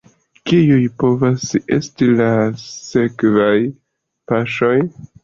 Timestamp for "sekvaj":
2.63-3.53